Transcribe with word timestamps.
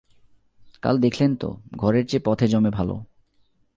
কাল 0.81 0.95
দেখলেন 0.97 1.35
তো 1.35 1.49
ঘরের 1.77 2.05
চেয়ে 2.07 2.25
পথে 2.25 2.47
জমে 2.47 2.69
ভালো। 2.69 2.95